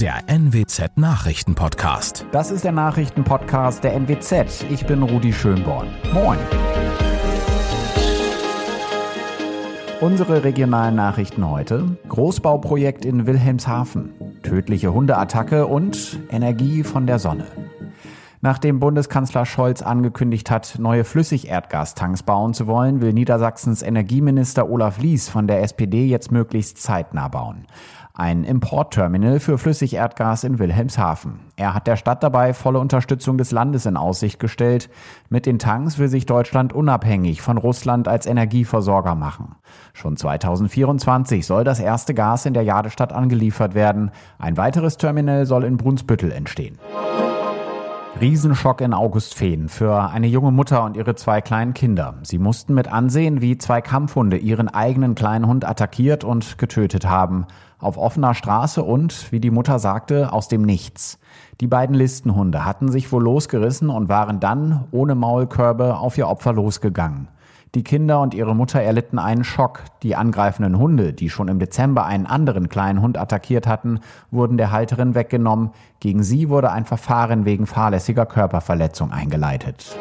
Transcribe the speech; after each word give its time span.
der 0.00 0.28
NWZ 0.28 0.96
Nachrichtenpodcast. 0.96 2.26
Das 2.32 2.50
ist 2.50 2.64
der 2.64 2.72
Nachrichtenpodcast 2.72 3.84
der 3.84 3.94
NWZ. 3.94 4.64
Ich 4.68 4.84
bin 4.86 5.04
Rudi 5.04 5.32
Schönborn. 5.32 5.86
Moin. 6.12 6.38
Unsere 10.00 10.42
regionalen 10.42 10.96
Nachrichten 10.96 11.48
heute. 11.48 11.96
Großbauprojekt 12.08 13.04
in 13.04 13.26
Wilhelmshaven. 13.26 14.12
Tödliche 14.42 14.92
Hundeattacke 14.92 15.66
und 15.66 16.18
Energie 16.28 16.82
von 16.82 17.06
der 17.06 17.20
Sonne. 17.20 17.46
Nachdem 18.40 18.80
Bundeskanzler 18.80 19.46
Scholz 19.46 19.80
angekündigt 19.80 20.50
hat, 20.50 20.78
neue 20.78 21.04
Flüssigerdgastanks 21.04 22.24
bauen 22.24 22.52
zu 22.52 22.66
wollen, 22.66 23.00
will 23.00 23.12
Niedersachsens 23.12 23.80
Energieminister 23.80 24.68
Olaf 24.68 24.98
Lies 24.98 25.30
von 25.30 25.46
der 25.46 25.62
SPD 25.62 26.04
jetzt 26.04 26.30
möglichst 26.30 26.82
zeitnah 26.82 27.28
bauen. 27.28 27.66
Ein 28.16 28.44
Importterminal 28.44 29.40
für 29.40 29.58
Flüssigerdgas 29.58 30.44
in 30.44 30.60
Wilhelmshaven. 30.60 31.40
Er 31.56 31.74
hat 31.74 31.88
der 31.88 31.96
Stadt 31.96 32.22
dabei 32.22 32.54
volle 32.54 32.78
Unterstützung 32.78 33.38
des 33.38 33.50
Landes 33.50 33.86
in 33.86 33.96
Aussicht 33.96 34.38
gestellt. 34.38 34.88
Mit 35.30 35.46
den 35.46 35.58
Tanks 35.58 35.98
will 35.98 36.06
sich 36.06 36.24
Deutschland 36.24 36.72
unabhängig 36.72 37.42
von 37.42 37.58
Russland 37.58 38.06
als 38.06 38.26
Energieversorger 38.26 39.16
machen. 39.16 39.56
Schon 39.94 40.16
2024 40.16 41.44
soll 41.44 41.64
das 41.64 41.80
erste 41.80 42.14
Gas 42.14 42.46
in 42.46 42.54
der 42.54 42.62
Jadestadt 42.62 43.12
angeliefert 43.12 43.74
werden. 43.74 44.12
Ein 44.38 44.56
weiteres 44.56 44.96
Terminal 44.96 45.44
soll 45.44 45.64
in 45.64 45.76
Brunsbüttel 45.76 46.30
entstehen. 46.30 46.78
Riesenschock 48.20 48.80
in 48.80 48.94
Augustfehn 48.94 49.68
für 49.68 50.08
eine 50.10 50.28
junge 50.28 50.52
Mutter 50.52 50.84
und 50.84 50.96
ihre 50.96 51.16
zwei 51.16 51.40
kleinen 51.40 51.74
Kinder. 51.74 52.14
Sie 52.22 52.38
mussten 52.38 52.72
mit 52.72 52.86
ansehen, 52.86 53.40
wie 53.40 53.58
zwei 53.58 53.80
Kampfhunde 53.80 54.36
ihren 54.36 54.68
eigenen 54.68 55.16
kleinen 55.16 55.48
Hund 55.48 55.66
attackiert 55.68 56.22
und 56.22 56.56
getötet 56.56 57.06
haben. 57.06 57.46
Auf 57.80 57.98
offener 57.98 58.34
Straße 58.34 58.84
und, 58.84 59.32
wie 59.32 59.40
die 59.40 59.50
Mutter 59.50 59.80
sagte, 59.80 60.32
aus 60.32 60.46
dem 60.46 60.62
Nichts. 60.62 61.18
Die 61.60 61.66
beiden 61.66 61.96
Listenhunde 61.96 62.64
hatten 62.64 62.88
sich 62.90 63.10
wohl 63.10 63.22
losgerissen 63.22 63.90
und 63.90 64.08
waren 64.08 64.38
dann, 64.38 64.84
ohne 64.92 65.16
Maulkörbe, 65.16 65.98
auf 65.98 66.16
ihr 66.16 66.28
Opfer 66.28 66.52
losgegangen. 66.52 67.28
Die 67.74 67.82
Kinder 67.82 68.20
und 68.20 68.34
ihre 68.34 68.54
Mutter 68.54 68.80
erlitten 68.80 69.18
einen 69.18 69.42
Schock. 69.42 69.82
Die 70.04 70.14
angreifenden 70.14 70.78
Hunde, 70.78 71.12
die 71.12 71.28
schon 71.28 71.48
im 71.48 71.58
Dezember 71.58 72.06
einen 72.06 72.24
anderen 72.24 72.68
kleinen 72.68 73.02
Hund 73.02 73.18
attackiert 73.18 73.66
hatten, 73.66 73.98
wurden 74.30 74.56
der 74.56 74.70
Halterin 74.70 75.16
weggenommen. 75.16 75.70
Gegen 75.98 76.22
sie 76.22 76.48
wurde 76.48 76.70
ein 76.70 76.84
Verfahren 76.84 77.44
wegen 77.44 77.66
fahrlässiger 77.66 78.26
Körperverletzung 78.26 79.10
eingeleitet. 79.10 79.96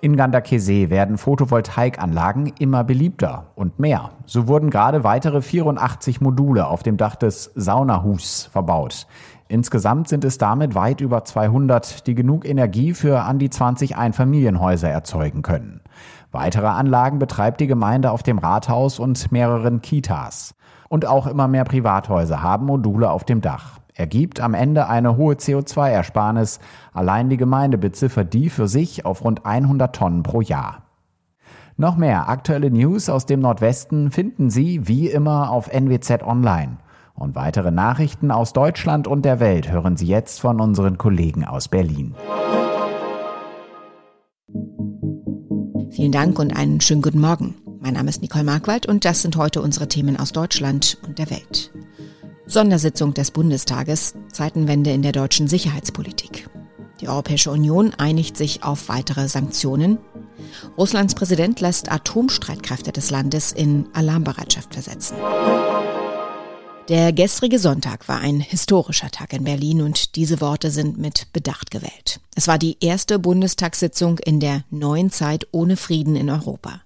In 0.00 0.16
Gandakesee 0.16 0.90
werden 0.90 1.16
Photovoltaikanlagen 1.16 2.52
immer 2.58 2.84
beliebter 2.84 3.46
und 3.54 3.78
mehr. 3.78 4.10
So 4.26 4.48
wurden 4.48 4.68
gerade 4.68 5.02
weitere 5.04 5.40
84 5.40 6.20
Module 6.20 6.66
auf 6.66 6.82
dem 6.82 6.96
Dach 6.96 7.14
des 7.14 7.52
Saunahus 7.54 8.50
verbaut. 8.52 9.06
Insgesamt 9.48 10.08
sind 10.08 10.24
es 10.24 10.38
damit 10.38 10.74
weit 10.74 11.00
über 11.00 11.24
200, 11.24 12.06
die 12.06 12.14
genug 12.14 12.48
Energie 12.48 12.94
für 12.94 13.20
an 13.20 13.38
die 13.38 13.50
20 13.50 13.96
Einfamilienhäuser 13.96 14.88
erzeugen 14.88 15.42
können. 15.42 15.80
Weitere 16.32 16.66
Anlagen 16.66 17.18
betreibt 17.18 17.60
die 17.60 17.66
Gemeinde 17.66 18.10
auf 18.10 18.22
dem 18.22 18.38
Rathaus 18.38 18.98
und 18.98 19.30
mehreren 19.30 19.82
Kitas. 19.82 20.54
Und 20.88 21.06
auch 21.06 21.26
immer 21.26 21.46
mehr 21.46 21.64
Privathäuser 21.64 22.42
haben 22.42 22.66
Module 22.66 23.10
auf 23.10 23.24
dem 23.24 23.40
Dach. 23.40 23.78
Ergibt 23.94 24.40
am 24.40 24.54
Ende 24.54 24.88
eine 24.88 25.16
hohe 25.16 25.34
CO2-Ersparnis. 25.34 26.58
Allein 26.92 27.28
die 27.28 27.36
Gemeinde 27.36 27.78
beziffert 27.78 28.32
die 28.32 28.50
für 28.50 28.66
sich 28.66 29.04
auf 29.04 29.22
rund 29.22 29.46
100 29.46 29.94
Tonnen 29.94 30.22
pro 30.24 30.40
Jahr. 30.40 30.82
Noch 31.76 31.96
mehr 31.96 32.28
aktuelle 32.28 32.70
News 32.70 33.08
aus 33.08 33.26
dem 33.26 33.40
Nordwesten 33.40 34.10
finden 34.10 34.50
Sie 34.50 34.88
wie 34.88 35.08
immer 35.08 35.50
auf 35.50 35.72
NWZ 35.72 36.22
Online. 36.24 36.78
Und 37.14 37.36
weitere 37.36 37.70
Nachrichten 37.70 38.30
aus 38.30 38.52
Deutschland 38.52 39.06
und 39.06 39.24
der 39.24 39.38
Welt 39.38 39.70
hören 39.70 39.96
Sie 39.96 40.06
jetzt 40.06 40.40
von 40.40 40.60
unseren 40.60 40.98
Kollegen 40.98 41.44
aus 41.44 41.68
Berlin. 41.68 42.14
Vielen 45.90 46.10
Dank 46.12 46.38
und 46.40 46.56
einen 46.56 46.80
schönen 46.80 47.02
guten 47.02 47.20
Morgen. 47.20 47.54
Mein 47.80 47.94
Name 47.94 48.10
ist 48.10 48.20
Nicole 48.20 48.44
Markwald 48.44 48.86
und 48.86 49.04
das 49.04 49.22
sind 49.22 49.36
heute 49.36 49.62
unsere 49.62 49.86
Themen 49.86 50.18
aus 50.18 50.32
Deutschland 50.32 50.98
und 51.06 51.18
der 51.18 51.30
Welt. 51.30 51.72
Sondersitzung 52.46 53.14
des 53.14 53.30
Bundestages, 53.30 54.14
Zeitenwende 54.32 54.90
in 54.90 55.02
der 55.02 55.12
deutschen 55.12 55.46
Sicherheitspolitik. 55.46 56.48
Die 57.00 57.08
Europäische 57.08 57.50
Union 57.50 57.92
einigt 57.96 58.36
sich 58.36 58.64
auf 58.64 58.88
weitere 58.88 59.28
Sanktionen. 59.28 59.98
Russlands 60.76 61.14
Präsident 61.14 61.60
lässt 61.60 61.90
Atomstreitkräfte 61.90 62.90
des 62.90 63.10
Landes 63.10 63.52
in 63.52 63.86
Alarmbereitschaft 63.92 64.74
versetzen. 64.74 65.16
Der 66.90 67.14
gestrige 67.14 67.58
Sonntag 67.58 68.08
war 68.08 68.20
ein 68.20 68.40
historischer 68.40 69.10
Tag 69.10 69.32
in 69.32 69.44
Berlin 69.44 69.80
und 69.80 70.16
diese 70.16 70.42
Worte 70.42 70.70
sind 70.70 70.98
mit 70.98 71.32
Bedacht 71.32 71.70
gewählt. 71.70 72.20
Es 72.36 72.46
war 72.46 72.58
die 72.58 72.76
erste 72.80 73.18
Bundestagssitzung 73.18 74.18
in 74.18 74.38
der 74.38 74.64
neuen 74.68 75.10
Zeit 75.10 75.46
ohne 75.50 75.78
Frieden 75.78 76.14
in 76.14 76.28
Europa. 76.28 76.82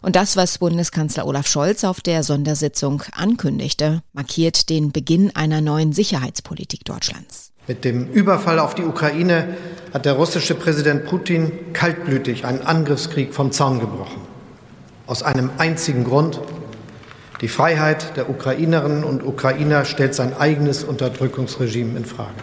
Und 0.00 0.16
das, 0.16 0.38
was 0.38 0.56
Bundeskanzler 0.56 1.26
Olaf 1.26 1.46
Scholz 1.46 1.84
auf 1.84 2.00
der 2.00 2.22
Sondersitzung 2.22 3.02
ankündigte, 3.12 4.02
markiert 4.14 4.70
den 4.70 4.92
Beginn 4.92 5.36
einer 5.36 5.60
neuen 5.60 5.92
Sicherheitspolitik 5.92 6.86
Deutschlands. 6.86 7.52
Mit 7.66 7.84
dem 7.84 8.10
Überfall 8.12 8.58
auf 8.58 8.74
die 8.74 8.84
Ukraine 8.84 9.58
hat 9.92 10.06
der 10.06 10.14
russische 10.14 10.54
Präsident 10.54 11.04
Putin 11.04 11.52
kaltblütig 11.74 12.46
einen 12.46 12.62
Angriffskrieg 12.62 13.34
vom 13.34 13.52
Zaun 13.52 13.78
gebrochen. 13.78 14.22
Aus 15.06 15.22
einem 15.22 15.50
einzigen 15.58 16.04
Grund, 16.04 16.40
die 17.40 17.48
Freiheit 17.48 18.16
der 18.16 18.30
Ukrainerinnen 18.30 19.04
und 19.04 19.24
Ukrainer 19.24 19.84
stellt 19.84 20.14
sein 20.14 20.36
eigenes 20.36 20.84
Unterdrückungsregime 20.84 21.98
in 21.98 22.04
Frage. 22.04 22.34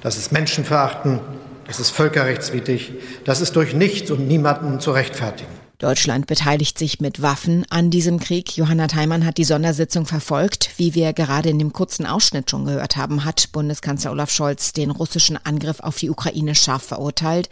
Das 0.00 0.16
ist 0.16 0.32
Menschenverachten, 0.32 1.20
das 1.66 1.80
ist 1.80 1.90
völkerrechtswidrig, 1.90 2.92
das 3.24 3.40
ist 3.40 3.56
durch 3.56 3.74
nichts 3.74 4.10
und 4.10 4.26
niemanden 4.26 4.80
zu 4.80 4.92
rechtfertigen. 4.92 5.58
Deutschland 5.78 6.26
beteiligt 6.26 6.76
sich 6.76 6.98
mit 6.98 7.22
Waffen 7.22 7.64
an 7.70 7.90
diesem 7.90 8.18
Krieg. 8.18 8.56
Johanna 8.56 8.88
Theimann 8.88 9.24
hat 9.24 9.38
die 9.38 9.44
Sondersitzung 9.44 10.06
verfolgt. 10.06 10.70
Wie 10.76 10.96
wir 10.96 11.12
gerade 11.12 11.50
in 11.50 11.58
dem 11.60 11.72
kurzen 11.72 12.04
Ausschnitt 12.04 12.50
schon 12.50 12.64
gehört 12.64 12.96
haben, 12.96 13.24
hat 13.24 13.52
Bundeskanzler 13.52 14.10
Olaf 14.10 14.30
Scholz 14.30 14.72
den 14.72 14.90
russischen 14.90 15.38
Angriff 15.44 15.78
auf 15.78 15.96
die 15.96 16.10
Ukraine 16.10 16.56
scharf 16.56 16.82
verurteilt. 16.82 17.48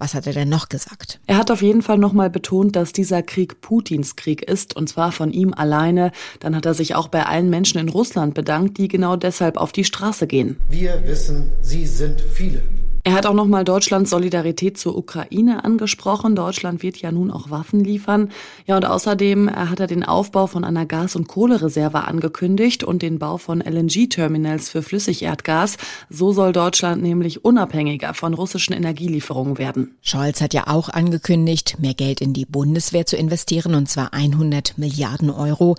Was 0.00 0.14
hat 0.14 0.26
er 0.26 0.32
denn 0.32 0.48
noch 0.48 0.70
gesagt? 0.70 1.20
Er 1.26 1.36
hat 1.36 1.50
auf 1.50 1.60
jeden 1.60 1.82
Fall 1.82 1.98
nochmal 1.98 2.30
betont, 2.30 2.74
dass 2.74 2.94
dieser 2.94 3.22
Krieg 3.22 3.60
Putins 3.60 4.16
Krieg 4.16 4.42
ist 4.42 4.74
und 4.74 4.88
zwar 4.88 5.12
von 5.12 5.30
ihm 5.30 5.52
alleine. 5.52 6.10
Dann 6.40 6.56
hat 6.56 6.64
er 6.64 6.72
sich 6.72 6.94
auch 6.94 7.08
bei 7.08 7.26
allen 7.26 7.50
Menschen 7.50 7.78
in 7.78 7.90
Russland 7.90 8.32
bedankt, 8.32 8.78
die 8.78 8.88
genau 8.88 9.16
deshalb 9.16 9.58
auf 9.58 9.72
die 9.72 9.84
Straße 9.84 10.26
gehen. 10.26 10.56
Wir 10.70 11.06
wissen, 11.06 11.52
Sie 11.60 11.86
sind 11.86 12.18
viele. 12.18 12.62
Er 13.02 13.14
hat 13.14 13.24
auch 13.24 13.34
nochmal 13.34 13.64
Deutschlands 13.64 14.10
Solidarität 14.10 14.76
zur 14.76 14.96
Ukraine 14.96 15.64
angesprochen. 15.64 16.36
Deutschland 16.36 16.82
wird 16.82 16.98
ja 16.98 17.10
nun 17.10 17.30
auch 17.30 17.48
Waffen 17.50 17.82
liefern. 17.82 18.30
Ja, 18.66 18.76
und 18.76 18.84
außerdem 18.84 19.48
äh, 19.48 19.52
hat 19.52 19.80
er 19.80 19.86
den 19.86 20.04
Aufbau 20.04 20.46
von 20.46 20.64
einer 20.64 20.84
Gas- 20.84 21.16
und 21.16 21.26
Kohlereserve 21.26 22.04
angekündigt 22.04 22.84
und 22.84 23.00
den 23.00 23.18
Bau 23.18 23.38
von 23.38 23.62
LNG-Terminals 23.62 24.68
für 24.68 24.82
Flüssigerdgas. 24.82 25.78
So 26.10 26.32
soll 26.32 26.52
Deutschland 26.52 27.02
nämlich 27.02 27.42
unabhängiger 27.42 28.12
von 28.12 28.34
russischen 28.34 28.74
Energielieferungen 28.74 29.56
werden. 29.56 29.96
Scholz 30.02 30.42
hat 30.42 30.52
ja 30.52 30.66
auch 30.66 30.90
angekündigt, 30.90 31.76
mehr 31.78 31.94
Geld 31.94 32.20
in 32.20 32.34
die 32.34 32.44
Bundeswehr 32.44 33.06
zu 33.06 33.16
investieren, 33.16 33.74
und 33.74 33.88
zwar 33.88 34.12
100 34.12 34.76
Milliarden 34.76 35.30
Euro. 35.30 35.76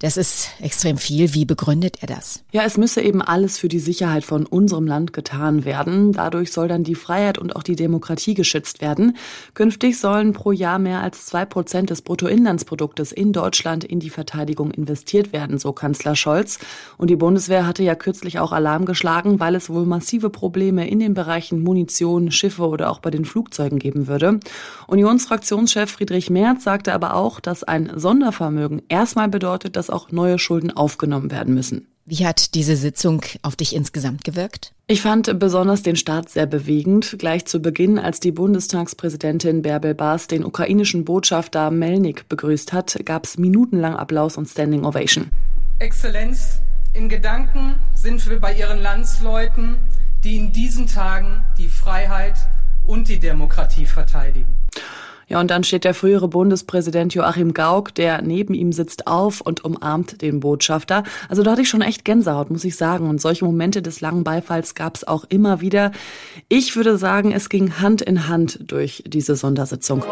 Das 0.00 0.16
ist 0.16 0.50
extrem 0.60 0.96
viel. 0.96 1.34
Wie 1.34 1.44
begründet 1.44 1.96
er 2.02 2.06
das? 2.06 2.44
Ja, 2.52 2.62
es 2.62 2.76
müsse 2.76 3.02
eben 3.02 3.20
alles 3.20 3.58
für 3.58 3.66
die 3.66 3.80
Sicherheit 3.80 4.24
von 4.24 4.46
unserem 4.46 4.86
Land 4.86 5.12
getan 5.12 5.64
werden. 5.64 6.12
Dadurch 6.12 6.52
soll 6.52 6.68
dann 6.68 6.84
die 6.84 6.94
Freiheit 6.94 7.36
und 7.36 7.56
auch 7.56 7.64
die 7.64 7.74
Demokratie 7.74 8.34
geschützt 8.34 8.80
werden. 8.80 9.16
Künftig 9.54 9.98
sollen 9.98 10.34
pro 10.34 10.52
Jahr 10.52 10.78
mehr 10.78 11.00
als 11.00 11.26
zwei 11.26 11.44
Prozent 11.44 11.90
des 11.90 12.02
Bruttoinlandsproduktes 12.02 13.10
in 13.10 13.32
Deutschland 13.32 13.82
in 13.82 13.98
die 13.98 14.10
Verteidigung 14.10 14.70
investiert 14.70 15.32
werden, 15.32 15.58
so 15.58 15.72
Kanzler 15.72 16.14
Scholz. 16.14 16.60
Und 16.96 17.10
die 17.10 17.16
Bundeswehr 17.16 17.66
hatte 17.66 17.82
ja 17.82 17.96
kürzlich 17.96 18.38
auch 18.38 18.52
Alarm 18.52 18.84
geschlagen, 18.84 19.40
weil 19.40 19.56
es 19.56 19.68
wohl 19.68 19.84
massive 19.84 20.30
Probleme 20.30 20.88
in 20.88 21.00
den 21.00 21.14
Bereichen 21.14 21.60
Munition, 21.60 22.30
Schiffe 22.30 22.68
oder 22.68 22.92
auch 22.92 23.00
bei 23.00 23.10
den 23.10 23.24
Flugzeugen 23.24 23.80
geben 23.80 24.06
würde. 24.06 24.38
Unionsfraktionschef 24.86 25.90
Friedrich 25.90 26.30
Merz 26.30 26.62
sagte 26.62 26.92
aber 26.92 27.14
auch, 27.14 27.40
dass 27.40 27.64
ein 27.64 27.90
Sondervermögen 27.96 28.82
erstmal 28.88 29.28
bedeutet, 29.28 29.74
dass 29.74 29.87
auch 29.90 30.10
neue 30.10 30.38
Schulden 30.38 30.70
aufgenommen 30.70 31.30
werden 31.30 31.54
müssen. 31.54 31.86
Wie 32.10 32.24
hat 32.24 32.54
diese 32.54 32.74
Sitzung 32.74 33.20
auf 33.42 33.54
dich 33.54 33.74
insgesamt 33.74 34.24
gewirkt? 34.24 34.72
Ich 34.86 35.02
fand 35.02 35.38
besonders 35.38 35.82
den 35.82 35.96
Start 35.96 36.30
sehr 36.30 36.46
bewegend. 36.46 37.16
Gleich 37.18 37.44
zu 37.44 37.60
Beginn, 37.60 37.98
als 37.98 38.18
die 38.18 38.32
Bundestagspräsidentin 38.32 39.60
Bärbel 39.60 39.94
Baas 39.94 40.26
den 40.26 40.42
ukrainischen 40.42 41.04
Botschafter 41.04 41.70
Melnik 41.70 42.26
begrüßt 42.30 42.72
hat, 42.72 42.98
gab 43.04 43.26
es 43.26 43.36
minutenlang 43.36 43.94
Applaus 43.94 44.38
und 44.38 44.48
Standing 44.48 44.86
Ovation. 44.86 45.28
Exzellenz, 45.80 46.62
in 46.94 47.10
Gedanken 47.10 47.74
sind 47.94 48.26
wir 48.26 48.40
bei 48.40 48.54
Ihren 48.54 48.80
Landsleuten, 48.80 49.76
die 50.24 50.36
in 50.36 50.52
diesen 50.52 50.86
Tagen 50.86 51.44
die 51.58 51.68
Freiheit 51.68 52.36
und 52.86 53.08
die 53.08 53.18
Demokratie 53.18 53.84
verteidigen. 53.84 54.56
Ja, 55.28 55.40
und 55.40 55.50
dann 55.50 55.62
steht 55.62 55.84
der 55.84 55.94
frühere 55.94 56.28
Bundespräsident 56.28 57.14
Joachim 57.14 57.52
Gauck, 57.52 57.94
der 57.94 58.22
neben 58.22 58.54
ihm 58.54 58.72
sitzt, 58.72 59.06
auf 59.06 59.40
und 59.40 59.64
umarmt 59.64 60.22
den 60.22 60.40
Botschafter. 60.40 61.04
Also 61.28 61.42
da 61.42 61.52
hatte 61.52 61.62
ich 61.62 61.68
schon 61.68 61.82
echt 61.82 62.04
Gänsehaut, 62.04 62.50
muss 62.50 62.64
ich 62.64 62.76
sagen. 62.76 63.08
Und 63.08 63.20
solche 63.20 63.44
Momente 63.44 63.82
des 63.82 64.00
langen 64.00 64.24
Beifalls 64.24 64.74
gab 64.74 64.96
es 64.96 65.06
auch 65.06 65.24
immer 65.28 65.60
wieder. 65.60 65.92
Ich 66.48 66.76
würde 66.76 66.96
sagen, 66.96 67.32
es 67.32 67.48
ging 67.48 67.74
Hand 67.80 68.00
in 68.00 68.28
Hand 68.28 68.58
durch 68.66 69.04
diese 69.06 69.36
Sondersitzung. 69.36 70.02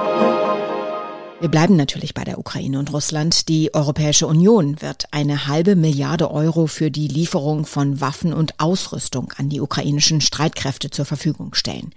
Wir 1.39 1.51
bleiben 1.51 1.77
natürlich 1.77 2.15
bei 2.15 2.25
der 2.25 2.39
Ukraine 2.39 2.79
und 2.79 2.95
Russland. 2.95 3.51
Die 3.51 3.75
Europäische 3.75 4.27
Union 4.27 4.81
wird 4.81 5.05
eine 5.11 5.47
halbe 5.47 5.77
Milliarde 5.77 6.31
Euro 6.31 6.67
für 6.67 6.91
die 6.91 7.09
Lieferung 7.09 7.67
von 7.67 8.01
Waffen 8.01 8.33
und 8.33 8.59
Ausrüstung 8.59 9.31
an 9.37 9.51
die 9.51 9.61
ukrainischen 9.61 10.23
Streitkräfte 10.23 10.89
zur 10.89 11.05
Verfügung 11.05 11.53
stellen. 11.55 11.93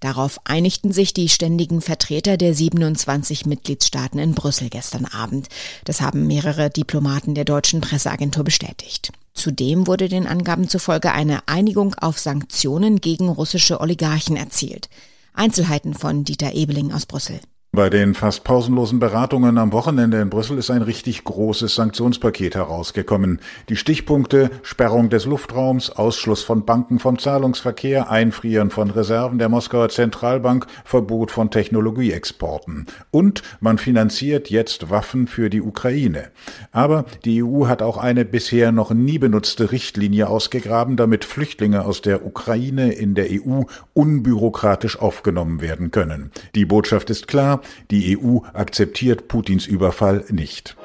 Darauf 0.00 0.40
einigten 0.44 0.90
sich 0.90 1.12
die 1.12 1.28
ständigen 1.28 1.82
Vertreter 1.82 2.38
der 2.38 2.54
27 2.54 3.44
Mitgliedstaaten 3.44 4.18
in 4.18 4.34
Brüssel 4.34 4.70
gestern 4.70 5.04
Abend. 5.04 5.48
Das 5.84 6.00
haben 6.00 6.26
mehrere 6.26 6.70
Diplomaten 6.70 7.34
der 7.34 7.44
deutschen 7.44 7.82
Presseagentur 7.82 8.44
bestätigt. 8.44 9.12
Zudem 9.34 9.86
wurde 9.86 10.08
den 10.08 10.26
Angaben 10.26 10.66
zufolge 10.66 11.12
eine 11.12 11.46
Einigung 11.46 11.94
auf 11.94 12.18
Sanktionen 12.18 13.02
gegen 13.02 13.28
russische 13.28 13.82
Oligarchen 13.82 14.36
erzielt. 14.36 14.88
Einzelheiten 15.34 15.92
von 15.92 16.24
Dieter 16.24 16.54
Ebeling 16.54 16.90
aus 16.90 17.04
Brüssel. 17.04 17.38
Bei 17.78 17.90
den 17.90 18.14
fast 18.14 18.42
pausenlosen 18.42 18.98
Beratungen 18.98 19.56
am 19.56 19.70
Wochenende 19.70 20.20
in 20.20 20.30
Brüssel 20.30 20.58
ist 20.58 20.68
ein 20.68 20.82
richtig 20.82 21.22
großes 21.22 21.76
Sanktionspaket 21.76 22.56
herausgekommen. 22.56 23.38
Die 23.68 23.76
Stichpunkte 23.76 24.50
Sperrung 24.62 25.10
des 25.10 25.26
Luftraums, 25.26 25.88
Ausschluss 25.90 26.42
von 26.42 26.64
Banken 26.64 26.98
vom 26.98 27.20
Zahlungsverkehr, 27.20 28.10
Einfrieren 28.10 28.70
von 28.70 28.90
Reserven 28.90 29.38
der 29.38 29.48
Moskauer 29.48 29.90
Zentralbank, 29.90 30.66
Verbot 30.84 31.30
von 31.30 31.52
Technologieexporten. 31.52 32.86
Und 33.12 33.42
man 33.60 33.78
finanziert 33.78 34.50
jetzt 34.50 34.90
Waffen 34.90 35.28
für 35.28 35.48
die 35.48 35.62
Ukraine. 35.62 36.32
Aber 36.72 37.04
die 37.24 37.44
EU 37.44 37.68
hat 37.68 37.82
auch 37.82 37.96
eine 37.96 38.24
bisher 38.24 38.72
noch 38.72 38.90
nie 38.90 39.18
benutzte 39.18 39.70
Richtlinie 39.70 40.26
ausgegraben, 40.28 40.96
damit 40.96 41.24
Flüchtlinge 41.24 41.84
aus 41.84 42.02
der 42.02 42.26
Ukraine 42.26 42.90
in 42.90 43.14
der 43.14 43.28
EU 43.30 43.62
unbürokratisch 43.94 44.98
aufgenommen 44.98 45.60
werden 45.60 45.92
können. 45.92 46.32
Die 46.56 46.64
Botschaft 46.64 47.08
ist 47.10 47.28
klar, 47.28 47.60
die 47.90 48.18
EU 48.18 48.38
akzeptiert 48.52 49.28
Putins 49.28 49.66
Überfall 49.66 50.24
nicht. 50.30 50.76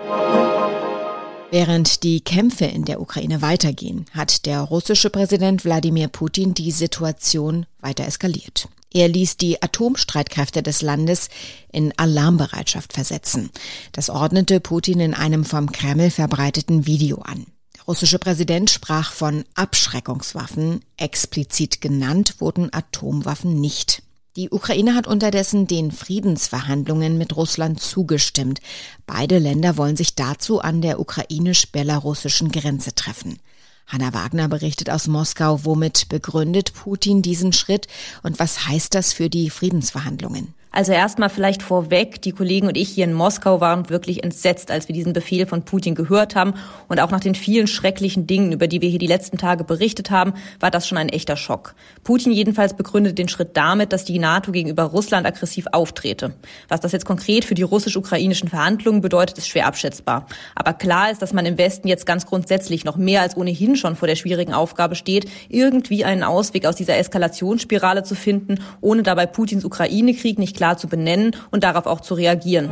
Während 1.52 2.02
die 2.02 2.22
Kämpfe 2.22 2.66
in 2.66 2.84
der 2.84 3.00
Ukraine 3.00 3.44
weitergehen, 3.44 4.06
hat 4.12 4.48
der 4.48 4.62
russische 4.62 5.12
Präsident 5.12 5.64
Wladimir 5.64 6.08
Putin 6.08 6.56
die 6.56 6.72
Situation 6.72 7.68
weiter 7.80 8.08
eskaliert. 8.08 8.70
Er 8.94 9.08
ließ 9.08 9.38
die 9.38 9.62
Atomstreitkräfte 9.62 10.62
des 10.62 10.82
Landes 10.82 11.30
in 11.72 11.94
Alarmbereitschaft 11.98 12.94
versetzen. 12.94 13.50
Das 13.92 14.10
ordnete 14.10 14.60
Putin 14.60 15.00
in 15.00 15.14
einem 15.16 15.46
vom 15.46 15.72
Kreml 15.72 16.12
verbreiteten 16.12 16.86
Video 16.86 17.18
an. 17.18 17.48
Der 17.76 17.84
russische 17.86 18.20
Präsident 18.20 18.70
sprach 18.70 19.12
von 19.12 19.46
Abschreckungswaffen. 19.56 20.82
Explizit 20.98 21.82
genannt 21.82 22.36
wurden 22.40 22.72
Atomwaffen 22.72 23.60
nicht. 23.60 24.03
Die 24.36 24.50
Ukraine 24.50 24.96
hat 24.96 25.06
unterdessen 25.06 25.68
den 25.68 25.92
Friedensverhandlungen 25.92 27.20
mit 27.20 27.36
Russland 27.36 27.80
zugestimmt. 27.80 28.62
Beide 29.06 29.38
Länder 29.38 29.78
wollen 29.78 29.96
sich 29.96 30.16
dazu 30.16 30.60
an 30.60 30.82
der 30.82 31.00
ukrainisch-belarussischen 31.00 32.52
Grenze 32.52 32.96
treffen. 32.96 33.38
Hanna 33.86 34.12
Wagner 34.14 34.48
berichtet 34.48 34.90
aus 34.90 35.08
Moskau, 35.08 35.66
womit 35.66 36.10
begründet 36.10 36.74
Putin 36.74 37.22
diesen 37.22 37.54
Schritt 37.54 37.88
und 38.24 38.40
was 38.40 38.68
heißt 38.68 38.96
das 38.96 39.14
für 39.14 39.30
die 39.30 39.52
Friedensverhandlungen? 39.52 40.56
Also 40.76 40.92
erstmal 40.92 41.30
vielleicht 41.30 41.62
vorweg, 41.62 42.20
die 42.24 42.32
Kollegen 42.32 42.66
und 42.66 42.76
ich 42.76 42.90
hier 42.90 43.06
in 43.06 43.14
Moskau 43.14 43.62
waren 43.62 43.92
wirklich 43.92 44.24
entsetzt, 44.24 44.72
als 44.72 44.88
wir 44.88 44.96
diesen 44.96 45.14
Befehl 45.14 45.46
von 45.46 45.62
Putin 45.62 45.94
gehört 45.94 46.36
haben. 46.36 46.56
Und 46.88 47.00
auch 47.00 47.12
nach 47.12 47.20
den 47.20 47.36
vielen 47.36 47.68
schrecklichen 47.68 48.26
Dingen, 48.26 48.52
über 48.52 48.68
die 48.68 48.82
wir 48.82 48.90
hier 48.90 48.98
die 48.98 49.06
letzten 49.06 49.38
Tage 49.38 49.64
berichtet 49.66 50.10
haben, 50.10 50.34
war 50.60 50.72
das 50.72 50.88
schon 50.88 50.98
ein 50.98 51.10
echter 51.10 51.38
Schock. 51.38 51.76
Putin 52.04 52.32
jedenfalls 52.32 52.74
begründet 52.74 53.20
den 53.20 53.30
Schritt 53.30 53.56
damit, 53.56 53.94
dass 53.94 54.04
die 54.04 54.18
NATO 54.18 54.52
gegenüber 54.52 54.86
Russland 54.86 55.28
aggressiv 55.28 55.68
auftrete. 55.72 56.34
Was 56.70 56.80
das 56.80 56.92
jetzt 56.92 57.06
konkret 57.06 57.46
für 57.46 57.54
die 57.54 57.62
russisch-ukrainischen 57.62 58.50
Verhandlungen 58.50 59.02
bedeutet, 59.02 59.38
ist 59.38 59.50
schwer 59.50 59.68
abschätzbar. 59.68 60.26
Aber 60.56 60.74
klar 60.74 61.12
ist, 61.12 61.22
dass 61.22 61.34
man 61.34 61.46
im 61.46 61.60
Westen 61.60 61.88
jetzt 61.88 62.08
ganz 62.08 62.26
grundsätzlich 62.26 62.84
noch 62.84 62.98
mehr 62.98 63.22
als 63.22 63.38
ohnehin 63.38 63.76
schon 63.76 63.96
vor 63.96 64.08
der 64.08 64.16
schwierigen 64.16 64.56
Aufgabe 64.56 64.96
steht, 64.96 65.30
irgendwie 65.50 66.04
einen 66.04 66.24
Ausweg 66.24 66.66
aus 66.66 66.76
dieser 66.76 66.98
Eskalationsspirale 66.98 68.02
zu 68.02 68.16
finden, 68.16 68.60
ohne 68.82 69.04
dabei 69.04 69.28
Putins 69.28 69.66
Ukraine-Krieg 69.66 70.40
nicht 70.40 70.63
klar 70.64 70.78
zu 70.78 70.88
benennen 70.88 71.36
und 71.52 71.66
darauf 71.66 71.86
auch 71.88 72.00
zu 72.00 72.14
reagieren. 72.14 72.72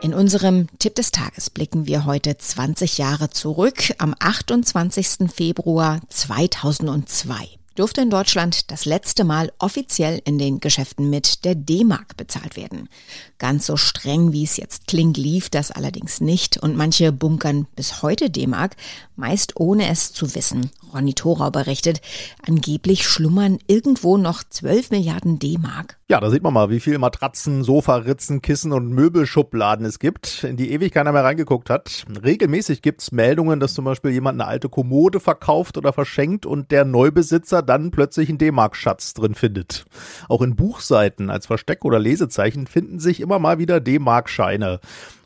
In 0.00 0.14
unserem 0.14 0.68
Tipp 0.78 0.94
des 0.94 1.10
Tages 1.10 1.50
blicken 1.50 1.88
wir 1.88 2.06
heute 2.06 2.38
20 2.38 2.98
Jahre 2.98 3.30
zurück 3.30 3.92
am 3.98 4.14
28. 4.16 5.28
Februar 5.34 5.98
2002 6.08 7.59
durfte 7.80 8.02
in 8.02 8.10
Deutschland 8.10 8.70
das 8.70 8.84
letzte 8.84 9.24
Mal 9.24 9.52
offiziell 9.58 10.20
in 10.26 10.36
den 10.36 10.60
Geschäften 10.60 11.08
mit 11.08 11.46
der 11.46 11.54
D-Mark 11.54 12.14
bezahlt 12.18 12.54
werden. 12.54 12.90
Ganz 13.38 13.64
so 13.64 13.78
streng, 13.78 14.32
wie 14.32 14.44
es 14.44 14.58
jetzt 14.58 14.86
klingt, 14.86 15.16
lief 15.16 15.48
das 15.48 15.70
allerdings 15.70 16.20
nicht 16.20 16.58
und 16.58 16.76
manche 16.76 17.10
bunkern 17.10 17.66
bis 17.74 18.02
heute 18.02 18.28
D-Mark, 18.28 18.76
meist 19.16 19.58
ohne 19.58 19.88
es 19.88 20.12
zu 20.12 20.34
wissen. 20.34 20.70
Ronny 20.92 21.14
Thorau 21.14 21.50
berichtet, 21.50 22.02
angeblich 22.46 23.06
schlummern 23.06 23.58
irgendwo 23.66 24.18
noch 24.18 24.42
12 24.42 24.90
Milliarden 24.90 25.38
D-Mark. 25.38 25.98
Ja, 26.08 26.18
da 26.20 26.28
sieht 26.28 26.42
man 26.42 26.52
mal, 26.52 26.70
wie 26.70 26.80
viel 26.80 26.98
Matratzen, 26.98 27.62
Sofaritzen, 27.62 28.42
Kissen 28.42 28.72
und 28.72 28.88
Möbelschubladen 28.88 29.86
es 29.86 30.00
gibt, 30.00 30.42
in 30.42 30.56
die 30.56 30.72
ewig 30.72 30.92
keiner 30.92 31.12
mehr 31.12 31.22
reingeguckt 31.22 31.70
hat. 31.70 32.04
Regelmäßig 32.24 32.82
gibt's 32.82 33.12
Meldungen, 33.12 33.60
dass 33.60 33.74
zum 33.74 33.84
Beispiel 33.84 34.10
jemand 34.10 34.40
eine 34.40 34.48
alte 34.48 34.68
Kommode 34.68 35.20
verkauft 35.20 35.78
oder 35.78 35.92
verschenkt 35.92 36.46
und 36.46 36.72
der 36.72 36.84
Neubesitzer 36.84 37.62
dann 37.70 37.92
plötzlich 37.92 38.28
einen 38.28 38.38
D-Mark-Schatz 38.38 39.14
drin 39.14 39.36
findet. 39.36 39.84
Auch 40.28 40.42
in 40.42 40.56
Buchseiten 40.56 41.30
als 41.30 41.46
Versteck- 41.46 41.84
oder 41.84 42.00
Lesezeichen 42.00 42.66
finden 42.66 42.98
sich 42.98 43.20
immer 43.20 43.38
mal 43.38 43.60
wieder 43.60 43.78
D-Mark-Scheine. 43.78 44.80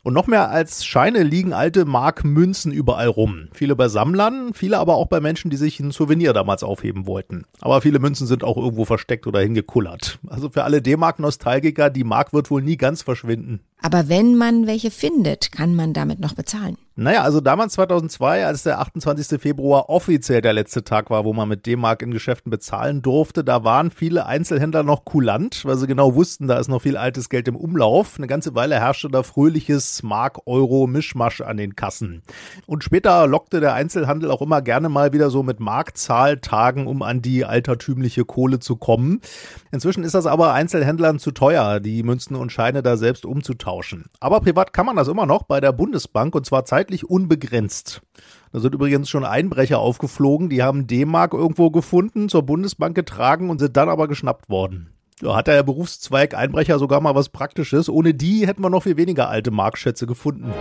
Und 0.05 0.13
noch 0.13 0.27
mehr 0.27 0.51
als 0.51 0.85
Scheine 0.85 1.23
liegen 1.23 1.51
alte 1.51 1.83
Markmünzen 1.83 2.71
überall 2.71 3.07
rum. 3.07 3.47
Viele 3.53 3.75
bei 3.75 3.87
Sammlern, 3.87 4.53
viele 4.53 4.77
aber 4.77 4.97
auch 4.97 5.07
bei 5.07 5.19
Menschen, 5.19 5.49
die 5.49 5.57
sich 5.57 5.79
ein 5.79 5.89
Souvenir 5.89 6.31
damals 6.31 6.61
aufheben 6.61 7.07
wollten. 7.07 7.45
Aber 7.59 7.81
viele 7.81 7.97
Münzen 7.97 8.27
sind 8.27 8.43
auch 8.43 8.55
irgendwo 8.55 8.85
versteckt 8.85 9.25
oder 9.25 9.39
hingekullert. 9.39 10.19
Also 10.27 10.51
für 10.51 10.63
alle 10.63 10.83
D-Mark-Nostalgiker, 10.83 11.89
die 11.89 12.03
Mark 12.03 12.33
wird 12.33 12.51
wohl 12.51 12.61
nie 12.61 12.77
ganz 12.77 13.01
verschwinden. 13.01 13.61
Aber 13.81 14.07
wenn 14.07 14.35
man 14.35 14.67
welche 14.67 14.89
findet, 14.91 15.51
kann 15.51 15.75
man 15.75 15.93
damit 15.93 16.19
noch 16.19 16.33
bezahlen. 16.33 16.77
Naja, 16.95 17.23
also 17.23 17.41
damals 17.41 17.73
2002, 17.73 18.45
als 18.45 18.63
der 18.63 18.79
28. 18.79 19.39
Februar 19.39 19.89
offiziell 19.89 20.41
der 20.41 20.53
letzte 20.53 20.83
Tag 20.83 21.09
war, 21.09 21.25
wo 21.25 21.33
man 21.33 21.49
mit 21.49 21.65
D-Mark 21.65 22.01
in 22.01 22.11
Geschäften 22.11 22.49
bezahlen 22.49 23.01
durfte, 23.01 23.43
da 23.43 23.65
waren 23.65 23.91
viele 23.91 24.25
Einzelhändler 24.25 24.83
noch 24.83 25.03
kulant, 25.03 25.65
weil 25.65 25.75
sie 25.75 25.87
genau 25.87 26.15
wussten, 26.15 26.47
da 26.47 26.57
ist 26.57 26.69
noch 26.69 26.81
viel 26.81 26.95
altes 26.95 27.29
Geld 27.29 27.49
im 27.49 27.57
Umlauf. 27.57 28.13
Eine 28.17 28.27
ganze 28.27 28.55
Weile 28.55 28.75
herrschte 28.79 29.09
da 29.09 29.23
fröhliches 29.23 29.94
Mark-Euro-Mischmasch 30.03 31.41
an 31.41 31.57
den 31.57 31.75
Kassen. 31.75 32.23
Und 32.65 32.83
später 32.83 33.27
lockte 33.27 33.59
der 33.59 33.73
Einzelhandel 33.73 34.31
auch 34.31 34.41
immer 34.41 34.61
gerne 34.61 34.89
mal 34.89 35.13
wieder 35.13 35.29
so 35.29 35.43
mit 35.43 35.59
Markzahltagen, 35.59 36.87
um 36.87 37.01
an 37.01 37.21
die 37.21 37.45
altertümliche 37.45 38.25
Kohle 38.25 38.59
zu 38.59 38.77
kommen. 38.77 39.21
Inzwischen 39.71 40.03
ist 40.03 40.15
das 40.15 40.25
aber 40.25 40.53
Einzelhändlern 40.53 41.19
zu 41.19 41.31
teuer, 41.31 41.79
die 41.79 42.03
Münzen 42.03 42.35
und 42.35 42.51
Scheine 42.51 42.81
da 42.81 42.95
selbst 42.95 43.25
umzutauschen. 43.25 44.05
Aber 44.19 44.39
privat 44.39 44.73
kann 44.73 44.85
man 44.85 44.95
das 44.95 45.07
immer 45.07 45.25
noch 45.25 45.43
bei 45.43 45.59
der 45.59 45.71
Bundesbank 45.71 46.33
und 46.35 46.45
zwar 46.45 46.65
zeitlich 46.65 46.95
zeitlich 46.95 47.09
unbegrenzt. 47.09 48.01
Da 48.51 48.59
sind 48.59 48.75
übrigens 48.75 49.09
schon 49.09 49.25
Einbrecher 49.25 49.79
aufgeflogen, 49.79 50.49
die 50.49 50.63
haben 50.63 50.87
D-Mark 50.87 51.33
irgendwo 51.33 51.71
gefunden, 51.71 52.29
zur 52.29 52.43
Bundesbank 52.43 52.95
getragen 52.95 53.49
und 53.49 53.59
sind 53.59 53.75
dann 53.75 53.89
aber 53.89 54.07
geschnappt 54.07 54.49
worden. 54.49 54.94
Da 55.21 55.33
hat 55.33 55.47
der 55.47 55.63
Berufszweig 55.63 56.33
Einbrecher 56.33 56.77
sogar 56.77 56.99
mal 56.99 57.15
was 57.15 57.29
Praktisches. 57.29 57.87
Ohne 57.87 58.13
die 58.13 58.45
hätten 58.45 58.61
wir 58.61 58.69
noch 58.69 58.83
viel 58.83 58.97
weniger 58.97 59.29
alte 59.29 59.49
Markschätze 59.49 60.07
gefunden. 60.07 60.51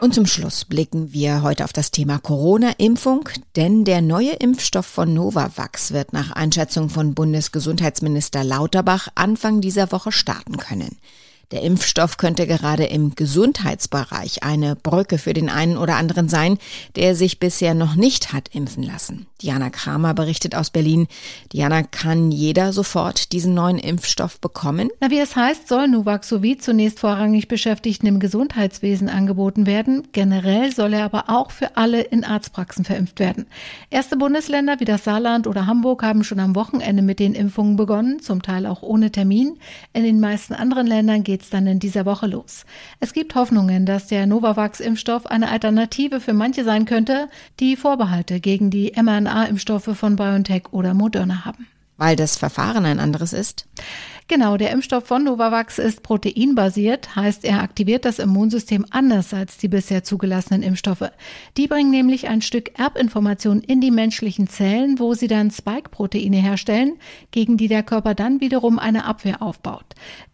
Und 0.00 0.14
zum 0.14 0.26
Schluss 0.26 0.64
blicken 0.64 1.12
wir 1.12 1.42
heute 1.42 1.64
auf 1.64 1.72
das 1.72 1.90
Thema 1.90 2.18
Corona-Impfung, 2.18 3.28
denn 3.56 3.84
der 3.84 4.02
neue 4.02 4.32
Impfstoff 4.32 4.86
von 4.86 5.14
Novavax 5.14 5.92
wird 5.92 6.12
nach 6.12 6.30
Einschätzung 6.32 6.90
von 6.90 7.14
Bundesgesundheitsminister 7.14 8.44
Lauterbach 8.44 9.08
Anfang 9.16 9.60
dieser 9.60 9.90
Woche 9.90 10.12
starten 10.12 10.56
können. 10.56 10.96
Der 11.52 11.62
Impfstoff 11.62 12.16
könnte 12.16 12.46
gerade 12.46 12.84
im 12.84 13.14
Gesundheitsbereich 13.14 14.42
eine 14.42 14.74
Brücke 14.74 15.18
für 15.18 15.34
den 15.34 15.50
einen 15.50 15.76
oder 15.76 15.96
anderen 15.96 16.30
sein, 16.30 16.56
der 16.96 17.14
sich 17.14 17.38
bisher 17.38 17.74
noch 17.74 17.94
nicht 17.94 18.32
hat 18.32 18.48
impfen 18.54 18.82
lassen. 18.82 19.26
Diana 19.42 19.68
Kramer 19.68 20.14
berichtet 20.14 20.54
aus 20.54 20.70
Berlin. 20.70 21.08
Diana, 21.52 21.82
kann 21.82 22.30
jeder 22.30 22.72
sofort 22.72 23.32
diesen 23.32 23.52
neuen 23.52 23.78
Impfstoff 23.78 24.40
bekommen? 24.40 24.88
Na, 25.00 25.10
wie 25.10 25.18
es 25.18 25.36
heißt, 25.36 25.68
soll 25.68 25.88
Nuvaxovid 25.88 26.62
zunächst 26.62 27.00
vorrangig 27.00 27.48
Beschäftigten 27.48 28.06
im 28.06 28.20
Gesundheitswesen 28.20 29.10
angeboten 29.10 29.66
werden. 29.66 30.08
Generell 30.12 30.72
soll 30.72 30.94
er 30.94 31.04
aber 31.04 31.24
auch 31.28 31.50
für 31.50 31.76
alle 31.76 32.00
in 32.00 32.24
Arztpraxen 32.24 32.84
verimpft 32.84 33.18
werden. 33.18 33.46
Erste 33.90 34.16
Bundesländer 34.16 34.80
wie 34.80 34.84
das 34.86 35.04
Saarland 35.04 35.46
oder 35.46 35.66
Hamburg 35.66 36.02
haben 36.02 36.24
schon 36.24 36.40
am 36.40 36.54
Wochenende 36.54 37.02
mit 37.02 37.18
den 37.18 37.34
Impfungen 37.34 37.76
begonnen, 37.76 38.22
zum 38.22 38.40
Teil 38.40 38.64
auch 38.64 38.82
ohne 38.82 39.10
Termin. 39.10 39.58
In 39.92 40.04
den 40.04 40.20
meisten 40.20 40.54
anderen 40.54 40.86
Ländern 40.86 41.24
geht 41.24 41.41
geht's 41.42 41.50
dann 41.50 41.66
in 41.66 41.80
dieser 41.80 42.06
Woche 42.06 42.28
los. 42.28 42.64
Es 43.00 43.12
gibt 43.12 43.34
Hoffnungen, 43.34 43.84
dass 43.84 44.06
der 44.06 44.26
Novavax-Impfstoff 44.26 45.26
eine 45.26 45.50
Alternative 45.50 46.20
für 46.20 46.34
manche 46.34 46.62
sein 46.62 46.84
könnte, 46.84 47.28
die 47.58 47.74
Vorbehalte 47.74 48.38
gegen 48.38 48.70
die 48.70 48.92
mRNA-Impfstoffe 48.94 49.90
von 49.96 50.14
BioNTech 50.14 50.72
oder 50.72 50.94
Moderna 50.94 51.44
haben. 51.44 51.66
Weil 51.96 52.14
das 52.14 52.36
Verfahren 52.36 52.84
ein 52.84 53.00
anderes 53.00 53.32
ist? 53.32 53.66
Genau, 54.32 54.56
der 54.56 54.70
Impfstoff 54.70 55.04
von 55.04 55.24
Novavax 55.24 55.78
ist 55.78 56.02
proteinbasiert, 56.02 57.16
heißt 57.16 57.44
er 57.44 57.60
aktiviert 57.60 58.06
das 58.06 58.18
Immunsystem 58.18 58.86
anders 58.88 59.34
als 59.34 59.58
die 59.58 59.68
bisher 59.68 60.04
zugelassenen 60.04 60.62
Impfstoffe. 60.62 61.10
Die 61.58 61.66
bringen 61.66 61.90
nämlich 61.90 62.28
ein 62.28 62.40
Stück 62.40 62.78
Erbinformation 62.78 63.60
in 63.60 63.82
die 63.82 63.90
menschlichen 63.90 64.48
Zellen, 64.48 64.98
wo 64.98 65.12
sie 65.12 65.26
dann 65.26 65.50
Spike-Proteine 65.50 66.38
herstellen, 66.38 66.94
gegen 67.30 67.58
die 67.58 67.68
der 67.68 67.82
Körper 67.82 68.14
dann 68.14 68.40
wiederum 68.40 68.78
eine 68.78 69.04
Abwehr 69.04 69.42
aufbaut. 69.42 69.84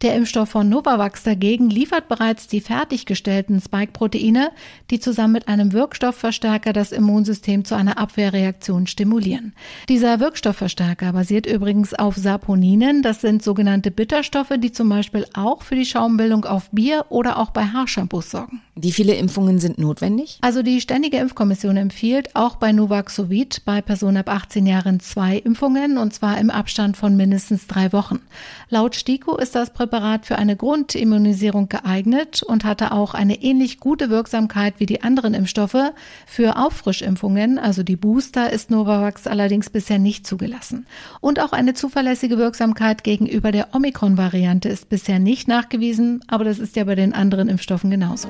Der 0.01 0.15
Impfstoff 0.15 0.51
von 0.51 0.69
Novavax 0.69 1.25
dagegen 1.25 1.69
liefert 1.69 2.07
bereits 2.07 2.47
die 2.47 2.61
fertiggestellten 2.61 3.61
Spike-Proteine, 3.61 4.53
die 4.93 5.01
zusammen 5.01 5.33
mit 5.33 5.49
einem 5.49 5.73
Wirkstoffverstärker 5.73 6.73
das 6.73 6.93
Immunsystem 6.93 7.65
zu 7.65 7.75
einer 7.75 7.99
Abwehrreaktion 7.99 8.87
stimulieren. 8.87 9.55
Dieser 9.89 10.21
Wirkstoffverstärker 10.21 11.13
basiert 11.13 11.47
übrigens 11.47 11.95
auf 11.95 12.15
Saponinen, 12.15 13.03
das 13.03 13.23
sind 13.23 13.43
sogenannte 13.43 13.88
Bitterstoffe, 13.91 14.53
die 14.59 14.73
zum 14.73 14.89
Beispiel 14.89 15.27
auch 15.35 15.63
für 15.63 15.75
die 15.75 15.85
Schaumbildung 15.85 16.45
auf 16.45 16.71
Bier 16.71 17.07
oder 17.09 17.39
auch 17.39 17.51
bei 17.51 17.65
Haarshampoos 17.65 18.31
sorgen. 18.31 18.63
Wie 18.81 18.93
viele 18.93 19.15
Impfungen 19.15 19.59
sind 19.59 19.79
notwendig? 19.79 20.39
Also 20.41 20.63
die 20.63 20.81
Ständige 20.81 21.17
Impfkommission 21.17 21.77
empfiehlt 21.77 22.37
auch 22.37 22.57
bei 22.57 22.71
Nuvaxovid 22.71 23.63
bei 23.65 23.83
Personen 23.83 24.19
ab 24.19 24.29
18 24.29 24.67
Jahren 24.67 25.01
zwei 25.01 25.39
Impfungen 25.39 25.99
und 25.99 26.15
zwar 26.15 26.39
im 26.39 26.49
Abstand 26.49 26.97
von 26.97 27.17
mindestens 27.17 27.67
drei 27.67 27.93
Wochen. 27.93 28.21
Laut 28.69 28.95
STIKO 28.95 29.37
ist 29.37 29.57
das 29.57 29.73
Präparat 29.73 30.27
für 30.27 30.37
eine 30.37 30.55
Grundimmunisierung 30.55 31.69
geeignet 31.69 32.45
und 32.45 32.65
hatte 32.65 32.93
auch 32.93 33.15
eine 33.15 33.43
ähnlich 33.43 33.81
gute 33.81 34.11
Wirksamkeit 34.11 34.75
wie 34.79 34.87
die 34.87 35.03
anderen 35.03 35.35
Impfstoffe. 35.35 35.93
Für 36.27 36.57
Auffrischimpfungen, 36.57 37.59
also 37.59 37.83
die 37.83 37.97
Booster, 37.97 38.53
ist 38.53 38.71
Novavax 38.71 39.27
allerdings 39.27 39.71
bisher 39.71 39.99
nicht 39.99 40.25
zugelassen. 40.25 40.87
Und 41.21 41.41
auch 41.41 41.53
eine 41.53 41.75
zuverlässige 41.75 42.39
Wirksamkeit 42.39 43.03
gegenüber 43.03 43.51
der 43.51 43.75
Omikron-Variante 43.75 44.69
ist 44.69 44.89
bisher 44.89 45.19
nicht 45.19 45.49
nachgewiesen, 45.49 46.23
aber 46.29 46.45
das 46.45 46.61
ist 46.61 46.77
ja 46.77 46.85
bei 46.85 46.95
den 46.95 47.13
anderen 47.13 47.49
Impfstoffen 47.49 47.91
genauso. 47.91 48.29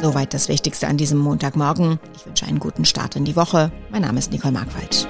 Soweit 0.00 0.34
das 0.34 0.48
Wichtigste 0.48 0.88
an 0.88 0.96
diesem 0.96 1.18
Montagmorgen. 1.18 1.98
Ich 2.14 2.26
wünsche 2.26 2.46
einen 2.46 2.60
guten 2.60 2.84
Start 2.84 3.16
in 3.16 3.24
die 3.24 3.36
Woche. 3.36 3.72
Mein 3.90 4.02
Name 4.02 4.18
ist 4.18 4.30
Nicole 4.30 4.52
Markwald. 4.52 5.08